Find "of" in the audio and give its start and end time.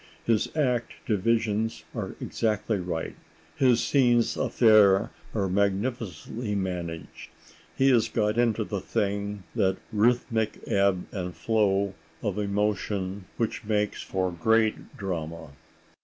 12.23-12.39